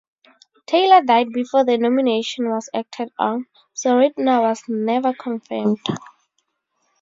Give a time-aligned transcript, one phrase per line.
[0.65, 5.77] Taylor died before the nomination was acted on, so Ritner was never confirmed.